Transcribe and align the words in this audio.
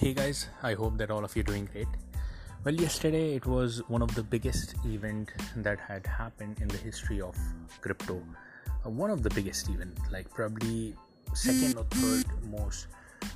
Hey 0.00 0.14
guys, 0.14 0.48
I 0.62 0.72
hope 0.72 0.96
that 0.96 1.10
all 1.10 1.26
of 1.26 1.36
you 1.36 1.40
are 1.40 1.44
doing 1.44 1.68
great. 1.70 1.86
Well, 2.64 2.74
yesterday 2.74 3.34
it 3.34 3.44
was 3.44 3.82
one 3.88 4.00
of 4.00 4.14
the 4.14 4.22
biggest 4.22 4.74
event 4.86 5.30
that 5.56 5.78
had 5.78 6.06
happened 6.06 6.56
in 6.58 6.68
the 6.68 6.78
history 6.78 7.20
of 7.20 7.36
crypto. 7.82 8.22
Uh, 8.82 8.88
one 8.88 9.10
of 9.10 9.22
the 9.22 9.28
biggest 9.28 9.68
event, 9.68 9.98
like 10.10 10.30
probably 10.30 10.94
second 11.34 11.76
or 11.76 11.84
third 11.90 12.24
most 12.50 12.86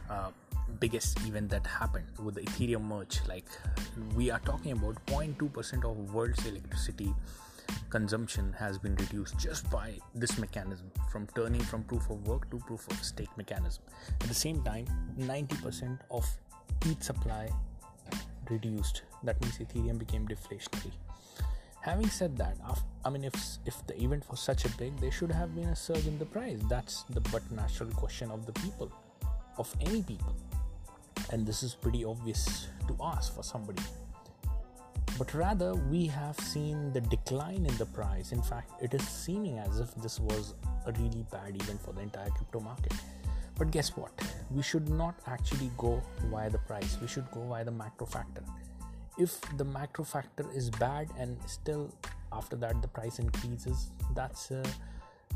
uh, 0.08 0.30
biggest 0.80 1.20
event 1.26 1.50
that 1.50 1.66
happened 1.66 2.06
with 2.18 2.36
the 2.36 2.40
Ethereum 2.40 2.84
merge. 2.84 3.20
Like 3.28 3.44
we 4.16 4.30
are 4.30 4.40
talking 4.40 4.72
about 4.72 4.94
0.2% 5.04 5.84
of 5.84 6.14
world's 6.14 6.46
electricity 6.46 7.12
consumption 7.90 8.52
has 8.58 8.78
been 8.78 8.96
reduced 8.96 9.38
just 9.38 9.70
by 9.70 9.94
this 10.14 10.38
mechanism 10.38 10.90
from 11.12 11.26
turning 11.34 11.60
from 11.60 11.82
proof 11.84 12.08
of 12.10 12.26
work 12.26 12.50
to 12.50 12.58
proof 12.66 12.88
of 12.90 13.04
stake 13.04 13.36
mechanism. 13.36 13.82
At 14.20 14.28
the 14.28 14.34
same 14.34 14.62
time, 14.62 14.86
90% 15.18 15.98
of 16.10 16.26
ETH 16.86 17.02
supply 17.02 17.48
reduced. 18.50 19.02
That 19.22 19.40
means 19.40 19.58
Ethereum 19.58 19.98
became 19.98 20.28
deflationary. 20.28 20.92
Having 21.80 22.08
said 22.08 22.36
that, 22.38 22.56
I 23.04 23.10
mean, 23.10 23.24
if 23.24 23.34
if 23.66 23.86
the 23.86 24.00
event 24.02 24.24
was 24.30 24.40
such 24.40 24.64
a 24.64 24.70
big, 24.70 24.98
there 25.00 25.10
should 25.10 25.30
have 25.30 25.54
been 25.54 25.68
a 25.68 25.76
surge 25.76 26.06
in 26.06 26.18
the 26.18 26.24
price. 26.24 26.58
That's 26.68 27.02
the 27.10 27.20
but 27.20 27.42
natural 27.50 27.90
question 27.90 28.30
of 28.30 28.46
the 28.46 28.52
people, 28.52 28.90
of 29.58 29.74
any 29.80 30.02
people, 30.02 30.34
and 31.30 31.46
this 31.46 31.62
is 31.62 31.74
pretty 31.74 32.04
obvious 32.04 32.68
to 32.88 32.96
ask 33.02 33.34
for 33.34 33.42
somebody. 33.42 33.82
But 35.18 35.32
rather, 35.34 35.74
we 35.74 36.06
have 36.06 36.38
seen 36.40 36.92
the 36.92 37.00
decline 37.00 37.66
in 37.66 37.76
the 37.76 37.86
price. 37.86 38.32
In 38.32 38.42
fact, 38.42 38.72
it 38.82 38.94
is 38.94 39.06
seeming 39.06 39.58
as 39.58 39.78
if 39.78 39.94
this 39.96 40.18
was 40.18 40.54
a 40.86 40.92
really 40.92 41.24
bad 41.30 41.54
event 41.54 41.80
for 41.80 41.92
the 41.92 42.00
entire 42.00 42.30
crypto 42.30 42.60
market 42.60 42.92
but 43.56 43.70
guess 43.70 43.96
what? 43.96 44.12
We 44.50 44.62
should 44.62 44.88
not 44.88 45.14
actually 45.26 45.70
go 45.76 46.02
via 46.30 46.50
the 46.50 46.58
price, 46.58 46.98
we 47.00 47.08
should 47.08 47.30
go 47.30 47.46
via 47.48 47.64
the 47.64 47.70
macro 47.70 48.06
factor. 48.06 48.42
If 49.16 49.40
the 49.56 49.64
macro 49.64 50.04
factor 50.04 50.44
is 50.54 50.70
bad 50.70 51.08
and 51.18 51.36
still 51.46 51.92
after 52.32 52.56
that 52.56 52.82
the 52.82 52.88
price 52.88 53.18
increases, 53.18 53.90
that's 54.14 54.50
uh, 54.50 54.64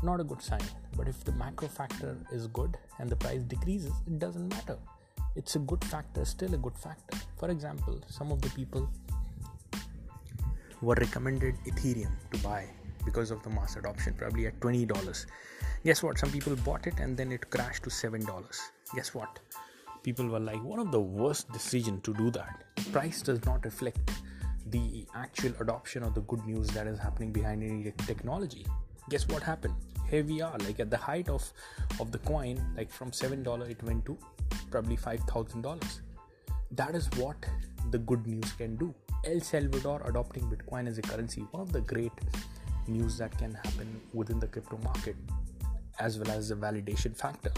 not 0.03 0.19
a 0.19 0.23
good 0.23 0.41
sign. 0.41 0.63
But 0.97 1.07
if 1.07 1.23
the 1.23 1.31
macro 1.33 1.67
factor 1.67 2.17
is 2.31 2.47
good 2.47 2.77
and 2.99 3.09
the 3.09 3.15
price 3.15 3.43
decreases, 3.43 3.93
it 4.05 4.19
doesn't 4.19 4.49
matter. 4.49 4.77
It's 5.35 5.55
a 5.55 5.59
good 5.59 5.83
factor, 5.85 6.25
still 6.25 6.53
a 6.53 6.57
good 6.57 6.77
factor. 6.77 7.17
For 7.37 7.49
example, 7.49 8.01
some 8.07 8.31
of 8.31 8.41
the 8.41 8.49
people 8.49 8.89
were 10.81 10.95
recommended 10.95 11.55
Ethereum 11.65 12.11
to 12.31 12.39
buy 12.39 12.65
because 13.05 13.31
of 13.31 13.41
the 13.43 13.49
mass 13.49 13.75
adoption, 13.75 14.13
probably 14.13 14.47
at 14.47 14.59
$20 14.59 15.25
guess 15.83 16.03
what? 16.03 16.17
Some 16.17 16.31
people 16.31 16.55
bought 16.57 16.87
it 16.87 16.99
and 16.99 17.15
then 17.15 17.31
it 17.31 17.49
crashed 17.49 17.83
to 17.83 17.89
seven 17.89 18.25
dollars. 18.25 18.59
Guess 18.95 19.13
what? 19.13 19.39
People 20.03 20.27
were 20.27 20.39
like 20.39 20.63
one 20.63 20.79
of 20.79 20.91
the 20.91 20.99
worst 20.99 21.51
decision 21.51 22.01
to 22.01 22.13
do 22.13 22.31
that. 22.31 22.63
Price 22.91 23.21
does 23.21 23.43
not 23.45 23.63
reflect 23.65 24.11
the 24.67 25.05
actual 25.15 25.53
adoption 25.59 26.03
of 26.03 26.13
the 26.13 26.21
good 26.21 26.45
news 26.45 26.67
that 26.69 26.87
is 26.87 26.99
happening 26.99 27.31
behind 27.31 27.63
any 27.63 27.91
technology. 28.05 28.65
Guess 29.09 29.27
what 29.27 29.43
happened? 29.43 29.73
Here 30.09 30.23
we 30.23 30.41
are 30.41 30.57
like 30.59 30.79
at 30.79 30.89
the 30.89 30.97
height 30.97 31.29
of 31.29 31.51
of 31.99 32.11
the 32.11 32.19
coin 32.19 32.61
like 32.75 32.91
from 32.91 33.11
seven 33.13 33.43
dollar 33.43 33.67
it 33.69 33.81
went 33.83 34.05
to 34.05 34.17
probably 34.71 34.95
five 34.95 35.21
thousand 35.21 35.61
dollars. 35.61 36.01
That 36.71 36.95
is 36.95 37.09
what 37.17 37.45
the 37.91 37.97
good 37.99 38.27
news 38.27 38.51
can 38.53 38.75
do. 38.75 38.93
El 39.25 39.39
salvador 39.41 40.01
adopting 40.05 40.43
bitcoin 40.43 40.87
as 40.87 40.97
a 40.97 41.01
currency 41.01 41.41
one 41.51 41.61
of 41.61 41.71
the 41.71 41.81
great 41.81 42.11
news 42.89 43.17
that 43.17 43.37
can 43.37 43.53
happen 43.53 44.01
within 44.13 44.39
the 44.39 44.47
crypto 44.47 44.77
market 44.83 45.15
as 45.99 46.17
well 46.17 46.31
as 46.31 46.49
the 46.49 46.55
validation 46.55 47.15
factor. 47.15 47.51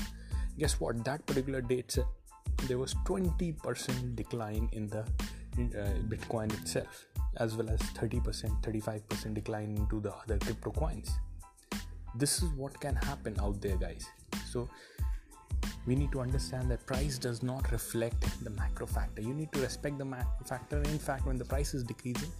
Guess 0.58 0.80
what? 0.80 1.04
That 1.06 1.26
particular 1.26 1.62
date, 1.62 1.98
there 2.68 2.78
was 2.78 2.94
20% 3.06 4.16
decline 4.16 4.70
in 4.74 4.88
the 4.88 5.00
uh, 5.00 5.94
Bitcoin 6.10 6.52
itself, 6.62 7.06
as 7.38 7.56
well 7.56 7.70
as 7.70 7.80
30%, 7.80 8.62
35% 8.62 9.34
decline 9.34 9.76
into 9.78 10.00
the 10.00 10.14
other 10.14 10.38
crypto 10.40 10.72
coins. 10.72 11.12
This 12.16 12.42
is 12.42 12.50
what 12.54 12.80
can 12.80 12.96
happen 12.96 13.36
out 13.40 13.62
there, 13.62 13.78
guys. 13.78 14.06
So 14.50 14.70
we 15.86 15.96
need 15.96 16.12
to 16.12 16.20
understand 16.20 16.70
that 16.72 16.86
price 16.86 17.18
does 17.18 17.42
not 17.42 17.72
reflect 17.72 18.44
the 18.44 18.50
macro 18.50 18.86
factor. 18.86 19.22
You 19.22 19.34
need 19.34 19.52
to 19.54 19.62
respect 19.62 19.98
the 19.98 20.06
macro 20.06 20.46
factor. 20.46 20.78
In 20.84 21.00
fact, 21.00 21.26
when 21.26 21.38
the 21.38 21.46
price 21.46 21.74
is 21.74 21.84
decreasing, 21.84 22.32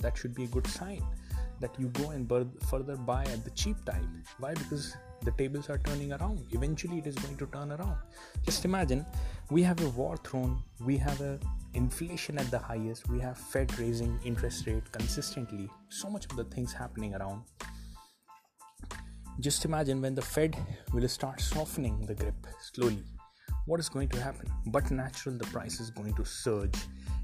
that 0.00 0.16
should 0.16 0.34
be 0.34 0.44
a 0.44 0.48
good 0.48 0.66
sign 0.66 1.02
that 1.60 1.74
you 1.78 1.88
go 1.88 2.10
and 2.10 2.30
further 2.70 2.96
buy 2.96 3.24
at 3.24 3.44
the 3.44 3.50
cheap 3.50 3.84
time. 3.84 4.22
Why? 4.38 4.54
Because 4.54 4.96
the 5.22 5.32
tables 5.32 5.68
are 5.68 5.78
turning 5.78 6.12
around. 6.12 6.46
Eventually 6.52 6.98
it 6.98 7.06
is 7.06 7.14
going 7.16 7.36
to 7.36 7.46
turn 7.46 7.72
around. 7.72 7.96
Just 8.44 8.64
imagine 8.64 9.04
we 9.50 9.62
have 9.62 9.80
a 9.82 9.88
war 9.90 10.16
thrown 10.16 10.62
we 10.80 10.96
have 10.96 11.20
a 11.20 11.38
inflation 11.74 12.38
at 12.38 12.50
the 12.50 12.58
highest. 12.58 13.08
We 13.08 13.20
have 13.20 13.36
fed 13.36 13.78
raising 13.78 14.18
interest 14.24 14.66
rate 14.66 14.90
consistently. 14.92 15.68
So 15.88 16.08
much 16.08 16.24
of 16.26 16.36
the 16.36 16.44
things 16.44 16.72
happening 16.72 17.14
around. 17.14 17.42
Just 19.40 19.64
imagine 19.64 20.00
when 20.00 20.14
the 20.14 20.22
fed 20.22 20.56
will 20.92 21.06
start 21.08 21.40
softening 21.40 22.06
the 22.06 22.14
grip 22.14 22.46
slowly. 22.60 23.04
What 23.66 23.78
is 23.78 23.88
going 23.88 24.08
to 24.08 24.20
happen? 24.20 24.50
But 24.66 24.90
natural 24.90 25.36
the 25.36 25.46
price 25.46 25.80
is 25.80 25.90
going 25.90 26.14
to 26.14 26.24
surge 26.24 26.76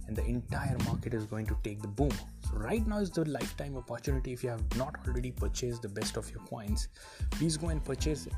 and 0.07 0.15
the 0.15 0.25
entire 0.25 0.77
market 0.85 1.15
is 1.15 1.25
going 1.25 1.47
to 1.47 1.57
take 1.65 1.81
the 1.83 1.89
boom 1.89 2.13
so 2.49 2.59
right 2.59 2.87
now 2.87 2.99
is 2.99 3.11
the 3.11 3.25
lifetime 3.25 3.77
opportunity. 3.77 4.33
If 4.33 4.43
you 4.45 4.51
have 4.51 4.77
not 4.77 4.97
already 5.07 5.33
purchased 5.33 5.83
the 5.83 5.89
best 5.89 6.17
of 6.17 6.31
your 6.31 6.41
coins 6.41 6.89
please 7.31 7.57
go 7.57 7.69
and 7.69 7.85
purchase 7.85 8.27
it. 8.27 8.33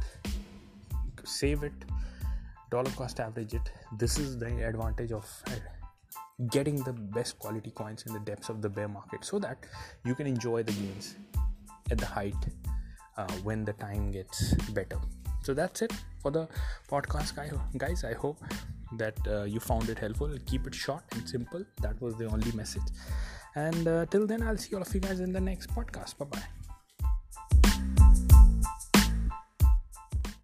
Save 1.24 1.62
it. 1.62 1.72
Dollar 2.70 2.90
cost 2.90 3.20
average 3.20 3.54
it. 3.54 3.70
This 3.98 4.18
is 4.18 4.38
the 4.38 4.66
advantage 4.66 5.12
of 5.12 5.26
uh, 5.46 5.50
getting 6.50 6.82
the 6.82 6.92
best 6.92 7.38
quality 7.38 7.70
coins 7.70 8.04
in 8.06 8.12
the 8.12 8.20
depths 8.20 8.48
of 8.48 8.62
the 8.62 8.68
bear 8.68 8.88
market 8.88 9.24
so 9.24 9.38
that 9.38 9.58
you 10.04 10.14
can 10.14 10.26
enjoy 10.26 10.62
the 10.62 10.72
gains 10.72 11.16
at 11.90 11.98
the 11.98 12.06
height 12.06 12.34
uh, 13.16 13.26
when 13.42 13.64
the 13.64 13.72
time 13.74 14.10
gets 14.12 14.54
better. 14.72 14.98
So 15.42 15.54
that's 15.54 15.82
it 15.82 15.92
for 16.20 16.30
the 16.30 16.48
podcast 16.90 17.34
guys. 17.76 18.04
I 18.04 18.14
hope 18.14 18.38
that 18.96 19.18
uh, 19.26 19.42
you 19.44 19.60
found 19.60 19.88
it 19.88 19.98
helpful. 19.98 20.34
Keep 20.46 20.66
it 20.66 20.74
short 20.74 21.02
and 21.12 21.28
simple. 21.28 21.64
That 21.82 22.00
was 22.00 22.16
the 22.16 22.26
only 22.26 22.52
message 22.52 22.82
and 23.54 23.88
uh, 23.88 24.06
till 24.06 24.26
then, 24.26 24.42
I'll 24.42 24.56
see 24.58 24.74
all 24.74 24.82
of 24.82 24.94
you 24.94 25.00
guys 25.00 25.20
in 25.20 25.32
the 25.32 25.40
next 25.40 25.74
podcast. 25.74 26.18
Bye 26.18 26.26
bye. 26.26 26.57